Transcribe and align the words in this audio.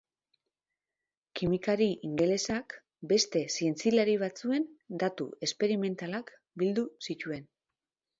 Kimikari 1.39 1.87
ingelesak 2.07 2.75
beste 3.11 3.41
zientzialari 3.57 4.15
batzuen 4.23 4.65
datu 5.05 5.27
esperimentalak 5.49 6.33
bildu 6.63 6.87
zituen. 7.09 7.47